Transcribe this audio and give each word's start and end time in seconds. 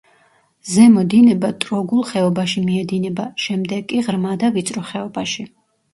ზემო 0.75 1.03
დინება 1.13 1.51
ტროგულ 1.65 2.01
ხეობაში 2.13 2.63
მიედინება, 2.71 3.27
შემდეგ 3.47 3.87
კი 3.93 4.03
ღრმა 4.09 4.37
და 4.45 4.55
ვიწრო 4.57 4.85
ხეობაში. 4.95 5.51